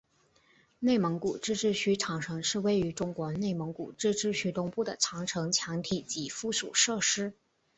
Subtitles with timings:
[0.79, 7.33] 内蒙古自治区长城是位于中国内蒙古自治区东部的长城墙体及附属设施。